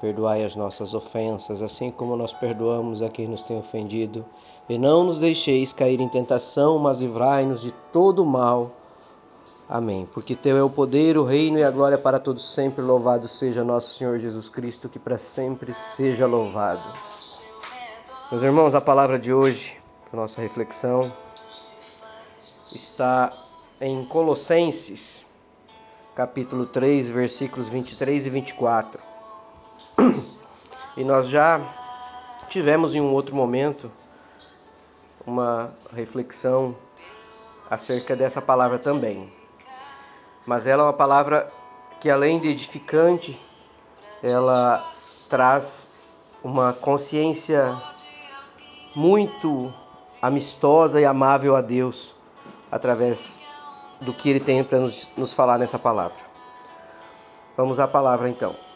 Perdoai 0.00 0.44
as 0.44 0.56
nossas 0.56 0.94
ofensas, 0.94 1.62
assim 1.62 1.90
como 1.90 2.16
nós 2.16 2.32
perdoamos 2.32 3.02
a 3.02 3.08
quem 3.08 3.28
nos 3.28 3.42
tem 3.42 3.58
ofendido. 3.58 4.24
E 4.68 4.78
não 4.78 5.04
nos 5.04 5.18
deixeis 5.18 5.72
cair 5.72 6.00
em 6.00 6.08
tentação, 6.08 6.78
mas 6.78 6.98
livrai-nos 6.98 7.60
de 7.60 7.72
todo 7.92 8.24
mal. 8.24 8.70
Amém. 9.68 10.08
Porque 10.12 10.34
Teu 10.34 10.56
é 10.56 10.62
o 10.62 10.70
poder, 10.70 11.18
o 11.18 11.24
reino 11.24 11.58
e 11.58 11.62
a 11.62 11.70
glória 11.70 11.98
para 11.98 12.18
todos 12.18 12.54
sempre. 12.54 12.82
Louvado 12.82 13.28
seja 13.28 13.62
nosso 13.62 13.92
Senhor 13.92 14.18
Jesus 14.18 14.48
Cristo, 14.48 14.88
que 14.88 14.98
para 14.98 15.18
sempre 15.18 15.74
seja 15.74 16.26
louvado. 16.26 16.82
Meus 18.30 18.42
irmãos, 18.42 18.74
a 18.74 18.80
palavra 18.80 19.18
de 19.18 19.32
hoje, 19.32 19.76
para 20.10 20.20
nossa 20.20 20.40
reflexão, 20.40 21.12
está 22.66 23.32
em 23.80 24.04
Colossenses, 24.04 25.26
capítulo 26.14 26.66
3, 26.66 27.08
versículos 27.08 27.68
23 27.68 28.26
e 28.26 28.30
24. 28.30 29.09
E 30.96 31.04
nós 31.04 31.28
já 31.28 31.60
tivemos 32.48 32.94
em 32.94 33.00
um 33.00 33.12
outro 33.12 33.34
momento 33.34 33.90
uma 35.26 35.70
reflexão 35.94 36.74
acerca 37.70 38.16
dessa 38.16 38.42
palavra 38.42 38.78
também. 38.78 39.32
Mas 40.46 40.66
ela 40.66 40.82
é 40.82 40.86
uma 40.86 40.92
palavra 40.92 41.50
que 42.00 42.10
além 42.10 42.40
de 42.40 42.48
edificante, 42.48 43.40
ela 44.22 44.84
traz 45.28 45.88
uma 46.42 46.72
consciência 46.72 47.80
muito 48.96 49.72
amistosa 50.20 51.00
e 51.00 51.04
amável 51.04 51.54
a 51.54 51.60
Deus 51.60 52.14
através 52.70 53.38
do 54.00 54.12
que 54.12 54.28
ele 54.28 54.40
tem 54.40 54.64
para 54.64 54.80
nos, 54.80 55.08
nos 55.16 55.32
falar 55.32 55.58
nessa 55.58 55.78
palavra. 55.78 56.18
Vamos 57.56 57.78
à 57.78 57.86
palavra 57.86 58.28
então. 58.28 58.69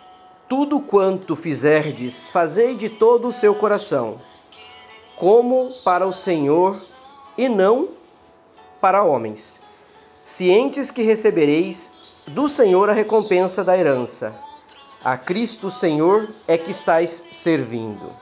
Tudo 0.56 0.78
quanto 0.78 1.34
fizerdes, 1.34 2.28
fazei 2.28 2.76
de 2.76 2.88
todo 2.88 3.26
o 3.26 3.32
seu 3.32 3.56
coração, 3.56 4.20
como 5.16 5.70
para 5.82 6.06
o 6.06 6.12
Senhor 6.12 6.80
e 7.36 7.48
não 7.48 7.88
para 8.80 9.02
homens, 9.02 9.58
cientes 10.24 10.92
que 10.92 11.02
recebereis 11.02 11.90
do 12.28 12.48
Senhor 12.48 12.88
a 12.88 12.92
recompensa 12.92 13.64
da 13.64 13.76
herança. 13.76 14.32
A 15.02 15.18
Cristo 15.18 15.72
Senhor 15.72 16.28
é 16.46 16.56
que 16.56 16.70
estáis 16.70 17.24
servindo. 17.32 18.12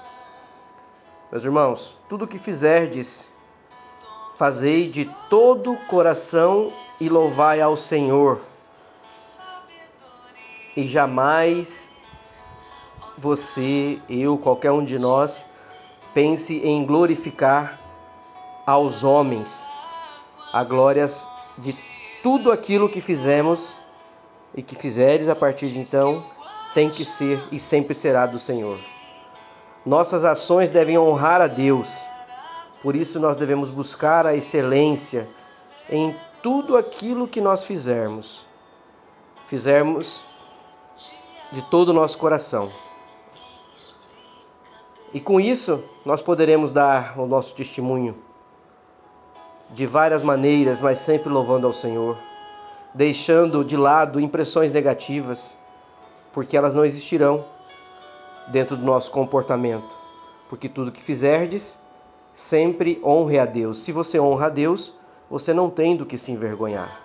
Meus 1.31 1.45
irmãos, 1.45 1.95
tudo 2.09 2.27
que 2.27 2.39
fizerdes, 2.39 3.31
fazei 4.39 4.89
de 4.89 5.05
todo 5.29 5.73
o 5.73 5.87
coração 5.87 6.73
e 6.99 7.11
louvai 7.11 7.61
ao 7.61 7.77
Senhor. 7.77 8.41
E 10.75 10.87
jamais 10.89 11.92
você, 13.23 14.01
eu, 14.09 14.37
qualquer 14.37 14.73
um 14.73 14.85
de 14.85 14.99
nós, 14.99 15.45
pense 16.13 16.57
em 16.57 16.85
glorificar 16.85 17.79
aos 18.67 19.05
homens 19.05 19.65
a 20.53 20.65
glórias 20.65 21.29
de 21.57 21.73
tudo 22.21 22.51
aquilo 22.51 22.89
que 22.89 23.01
fizemos 23.01 23.77
e 24.57 24.61
que 24.61 24.75
fizeres 24.75 25.29
a 25.29 25.37
partir 25.37 25.69
de 25.69 25.79
então 25.79 26.27
tem 26.75 26.91
que 26.91 27.05
ser 27.05 27.41
e 27.53 27.61
sempre 27.61 27.95
será 27.95 28.27
do 28.27 28.41
Senhor. 28.41 28.81
Nossas 29.87 30.25
ações 30.25 30.69
devem 30.69 30.99
honrar 30.99 31.41
a 31.41 31.47
Deus. 31.47 32.05
Por 32.83 32.97
isso 32.97 33.21
nós 33.21 33.37
devemos 33.37 33.71
buscar 33.71 34.27
a 34.27 34.35
excelência 34.35 35.29
em 35.89 36.17
tudo 36.43 36.77
aquilo 36.77 37.29
que 37.29 37.41
nós 37.41 37.63
fizermos. 37.63 38.45
Fizermos 39.47 40.25
de 41.53 41.63
todo 41.71 41.91
o 41.91 41.93
nosso 41.93 42.19
coração. 42.19 42.73
E 45.15 45.21
com 45.21 45.39
isso, 45.39 45.83
nós 46.07 46.23
poderemos 46.23 46.73
dar 46.73 47.19
o 47.19 47.27
nosso 47.27 47.55
testemunho 47.55 48.17
de 49.71 49.87
várias 49.87 50.23
maneiras, 50.23 50.81
mas 50.81 51.01
sempre 51.01 51.29
louvando 51.29 51.67
ao 51.67 51.73
Senhor, 51.73 52.17
deixando 52.95 53.65
de 53.65 53.77
lado 53.77 54.21
impressões 54.21 54.73
negativas, 54.73 55.55
porque 56.33 56.57
elas 56.57 56.75
não 56.75 56.85
existirão 56.85 57.45
dentro 58.49 58.77
do 58.77 58.85
nosso 58.85 59.11
comportamento. 59.11 59.97
Porque 60.49 60.69
tudo 60.69 60.93
que 60.93 61.03
fizerdes, 61.03 61.81
sempre 62.35 63.01
honre 63.05 63.39
a 63.39 63.45
Deus. 63.45 63.79
Se 63.79 63.93
você 63.93 64.19
honra 64.19 64.47
a 64.47 64.51
Deus, 64.51 64.95
você 65.31 65.53
não 65.53 65.71
tem 65.71 65.97
do 65.97 66.07
que 66.07 66.19
se 66.19 66.33
envergonhar. 66.33 67.01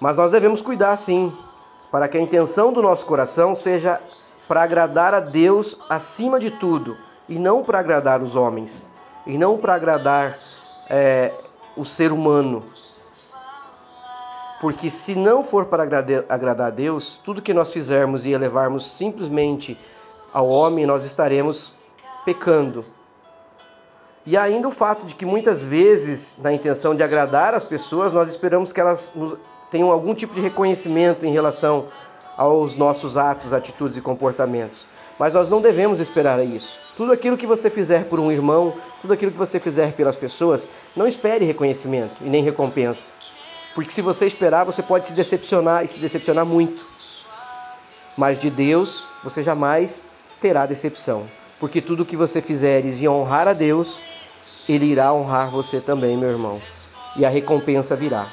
Mas 0.00 0.16
nós 0.16 0.30
devemos 0.30 0.60
cuidar 0.60 0.96
sim, 0.96 1.32
para 1.90 2.08
que 2.08 2.16
a 2.16 2.20
intenção 2.20 2.72
do 2.72 2.82
nosso 2.82 3.04
coração 3.06 3.54
seja 3.54 4.00
para 4.46 4.62
agradar 4.62 5.14
a 5.14 5.20
Deus 5.20 5.80
acima 5.88 6.38
de 6.38 6.50
tudo 6.50 6.96
e 7.28 7.38
não 7.38 7.62
para 7.62 7.78
agradar 7.78 8.22
os 8.22 8.36
homens 8.36 8.86
e 9.26 9.38
não 9.38 9.56
para 9.56 9.74
agradar 9.74 10.38
é, 10.90 11.32
o 11.76 11.84
ser 11.84 12.12
humano. 12.12 12.64
Porque 14.60 14.90
se 14.90 15.14
não 15.14 15.42
for 15.42 15.66
para 15.66 15.82
agradar 15.82 16.66
a 16.68 16.70
Deus, 16.70 17.20
tudo 17.24 17.42
que 17.42 17.52
nós 17.52 17.72
fizermos 17.72 18.26
e 18.26 18.30
elevarmos 18.30 18.86
simplesmente 18.86 19.76
ao 20.32 20.48
homem, 20.48 20.86
nós 20.86 21.04
estaremos 21.04 21.74
pecando. 22.24 22.84
E 24.24 24.36
ainda 24.36 24.68
o 24.68 24.70
fato 24.70 25.04
de 25.04 25.16
que 25.16 25.26
muitas 25.26 25.60
vezes, 25.62 26.38
na 26.40 26.52
intenção 26.52 26.94
de 26.94 27.02
agradar 27.02 27.54
as 27.54 27.64
pessoas, 27.64 28.12
nós 28.12 28.28
esperamos 28.28 28.72
que 28.72 28.80
elas 28.80 29.12
tenham 29.68 29.90
algum 29.90 30.14
tipo 30.14 30.32
de 30.32 30.40
reconhecimento 30.40 31.26
em 31.26 31.32
relação 31.32 31.86
aos 32.42 32.76
nossos 32.76 33.16
atos, 33.16 33.52
atitudes 33.52 33.96
e 33.96 34.00
comportamentos. 34.00 34.84
Mas 35.18 35.34
nós 35.34 35.48
não 35.48 35.62
devemos 35.62 36.00
esperar 36.00 36.44
isso. 36.44 36.78
Tudo 36.96 37.12
aquilo 37.12 37.36
que 37.36 37.46
você 37.46 37.70
fizer 37.70 38.06
por 38.06 38.18
um 38.18 38.32
irmão, 38.32 38.74
tudo 39.00 39.12
aquilo 39.12 39.30
que 39.30 39.38
você 39.38 39.60
fizer 39.60 39.92
pelas 39.92 40.16
pessoas, 40.16 40.68
não 40.96 41.06
espere 41.06 41.44
reconhecimento 41.44 42.14
e 42.20 42.28
nem 42.28 42.42
recompensa. 42.42 43.12
Porque 43.74 43.92
se 43.92 44.02
você 44.02 44.26
esperar, 44.26 44.64
você 44.64 44.82
pode 44.82 45.06
se 45.06 45.12
decepcionar 45.12 45.84
e 45.84 45.88
se 45.88 46.00
decepcionar 46.00 46.44
muito. 46.44 46.84
Mas 48.18 48.38
de 48.38 48.50
Deus, 48.50 49.06
você 49.22 49.42
jamais 49.42 50.02
terá 50.40 50.66
decepção. 50.66 51.26
Porque 51.60 51.80
tudo 51.80 52.04
que 52.04 52.16
você 52.16 52.42
fizeres 52.42 53.00
e 53.00 53.08
honrar 53.08 53.46
a 53.46 53.52
Deus, 53.52 54.02
Ele 54.68 54.86
irá 54.86 55.14
honrar 55.14 55.50
você 55.50 55.80
também, 55.80 56.16
meu 56.16 56.30
irmão. 56.30 56.60
E 57.16 57.24
a 57.24 57.28
recompensa 57.28 57.94
virá. 57.94 58.26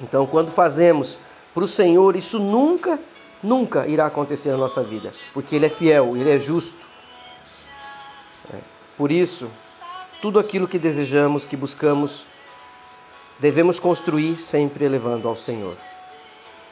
Então, 0.00 0.26
quando 0.26 0.52
fazemos 0.52 1.18
para 1.56 1.64
o 1.64 1.68
Senhor, 1.68 2.14
isso 2.16 2.38
nunca, 2.38 3.00
nunca 3.42 3.86
irá 3.86 4.06
acontecer 4.06 4.50
na 4.50 4.56
nossa 4.56 4.82
vida, 4.82 5.10
porque 5.32 5.56
Ele 5.56 5.66
é 5.66 5.70
fiel, 5.70 6.16
Ele 6.16 6.30
é 6.30 6.38
justo. 6.38 6.84
É. 8.52 8.58
Por 8.96 9.12
isso, 9.12 9.50
tudo 10.20 10.38
aquilo 10.38 10.68
que 10.68 10.78
desejamos, 10.78 11.44
que 11.44 11.56
buscamos, 11.56 12.24
devemos 13.38 13.78
construir 13.78 14.38
sempre 14.38 14.84
elevando 14.84 15.28
ao 15.28 15.36
Senhor. 15.36 15.76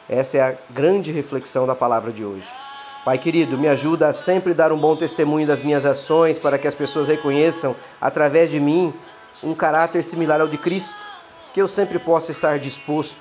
Essa 0.09 0.37
é 0.37 0.41
a 0.41 0.55
grande 0.69 1.11
reflexão 1.11 1.65
da 1.65 1.75
palavra 1.75 2.11
de 2.11 2.23
hoje. 2.23 2.47
Pai 3.03 3.19
querido, 3.19 3.57
me 3.57 3.67
ajuda 3.67 4.07
a 4.07 4.13
sempre 4.13 4.53
dar 4.53 4.71
um 4.71 4.77
bom 4.77 4.95
testemunho 4.95 5.45
das 5.45 5.61
minhas 5.61 5.85
ações 5.85 6.39
para 6.39 6.57
que 6.57 6.67
as 6.67 6.73
pessoas 6.73 7.07
reconheçam, 7.07 7.75
através 8.01 8.49
de 8.49 8.59
mim, 8.59 8.93
um 9.43 9.53
caráter 9.53 10.03
similar 10.03 10.41
ao 10.41 10.47
de 10.47 10.57
Cristo, 10.57 10.95
que 11.53 11.61
eu 11.61 11.67
sempre 11.67 11.99
possa 11.99 12.31
estar 12.31 12.57
disposto 12.57 13.15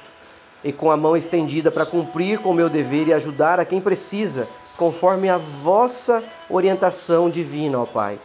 e 0.64 0.72
com 0.72 0.90
a 0.90 0.96
mão 0.96 1.14
estendida 1.14 1.70
para 1.70 1.84
cumprir 1.84 2.38
com 2.38 2.50
o 2.50 2.55
meu 2.55 2.70
dever 2.70 3.06
e 3.06 3.12
ajudar 3.12 3.61
a 3.61 3.66
quem 3.66 3.82
precisa, 3.82 4.49
conforme 4.78 5.28
a 5.28 5.37
vossa 5.37 6.25
orientação 6.49 7.28
divina, 7.28 7.78
ó 7.78 7.84
Pai, 7.84 8.19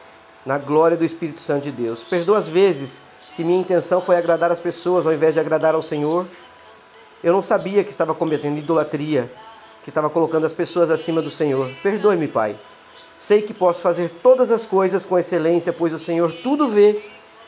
na 0.45 0.57
glória 0.57 0.95
do 0.95 1.03
Espírito 1.03 1.41
Santo 1.41 1.63
de 1.63 1.71
Deus. 1.71 2.01
Perdoa 2.01 2.38
as 2.38 2.47
vezes 2.47 3.01
que 3.36 3.44
minha 3.44 3.59
intenção 3.59 4.00
foi 4.00 4.15
agradar 4.15 4.51
as 4.51 4.59
pessoas 4.59 5.06
ao 5.06 5.13
invés 5.13 5.33
de 5.33 5.39
agradar 5.39 5.75
ao 5.75 5.81
Senhor. 5.81 6.25
Eu 7.21 7.33
não 7.33 7.41
sabia 7.41 7.83
que 7.83 7.91
estava 7.91 8.15
cometendo 8.15 8.57
idolatria, 8.57 9.30
que 9.83 9.89
estava 9.89 10.09
colocando 10.09 10.45
as 10.45 10.53
pessoas 10.53 10.89
acima 10.89 11.21
do 11.21 11.30
Senhor. 11.30 11.69
Perdoe-me, 11.83 12.27
Pai. 12.27 12.57
Sei 13.18 13.42
que 13.42 13.53
posso 13.53 13.81
fazer 13.81 14.09
todas 14.24 14.50
as 14.50 14.65
coisas 14.65 15.03
com 15.03 15.19
excelência, 15.19 15.74
pois 15.74 15.94
o 15.94 16.00
Senhor 16.00 16.31
tudo 16.42 16.69
vê 16.69 17.01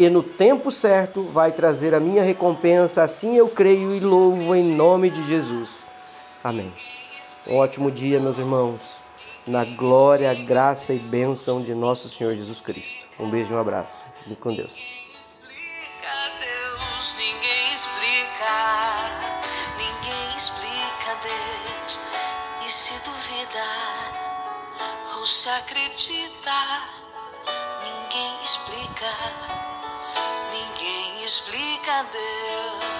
e 0.05 0.09
no 0.09 0.23
tempo 0.23 0.71
certo 0.71 1.21
vai 1.21 1.51
trazer 1.51 1.93
a 1.93 1.99
minha 1.99 2.23
recompensa. 2.23 3.03
Assim 3.03 3.35
eu 3.35 3.47
creio 3.49 3.95
e 3.95 3.99
louvo 3.99 4.55
em 4.55 4.63
nome 4.63 5.09
de 5.09 5.23
Jesus. 5.23 5.83
Amém. 6.43 6.73
Um 7.47 7.57
ótimo 7.57 7.91
dia, 7.91 8.19
meus 8.19 8.37
irmãos. 8.37 8.99
na 9.45 9.65
glória, 9.65 10.33
graça 10.33 10.93
e 10.93 10.99
bênção 10.99 11.61
de 11.61 11.73
nosso 11.73 12.07
Senhor 12.09 12.35
Jesus 12.35 12.59
Cristo. 12.59 13.07
Um 13.19 13.29
beijo 13.29 13.53
e 13.53 13.57
um 13.57 13.59
abraço. 13.59 14.05
Fique 14.15 14.35
com 14.35 14.53
Deus. 14.53 14.79
Ninguém 17.17 17.73
explica 17.73 19.21
ninguém 19.77 20.35
explica, 20.35 21.15
Deus. 21.23 21.99
E 22.65 22.69
se 22.69 22.93
ou 25.17 25.25
se 25.25 25.49
ninguém 27.83 28.43
explica, 28.43 29.70
explica 31.31 32.03
Deus. 32.11 32.91